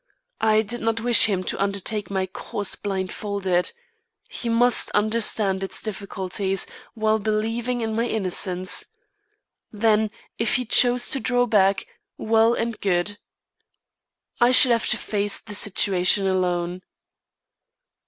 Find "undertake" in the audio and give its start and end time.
1.61-2.09